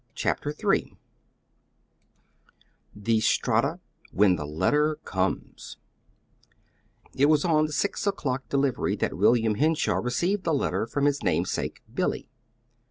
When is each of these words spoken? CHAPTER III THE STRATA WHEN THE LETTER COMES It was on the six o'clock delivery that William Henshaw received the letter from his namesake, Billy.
CHAPTER 0.15 0.49
III 0.49 0.97
THE 2.95 3.19
STRATA 3.19 3.79
WHEN 4.11 4.35
THE 4.35 4.47
LETTER 4.47 4.97
COMES 5.05 5.77
It 7.13 7.27
was 7.27 7.45
on 7.45 7.67
the 7.67 7.71
six 7.71 8.07
o'clock 8.07 8.49
delivery 8.49 8.95
that 8.95 9.13
William 9.15 9.53
Henshaw 9.53 9.97
received 9.97 10.43
the 10.43 10.55
letter 10.55 10.87
from 10.87 11.05
his 11.05 11.21
namesake, 11.21 11.83
Billy. 11.93 12.27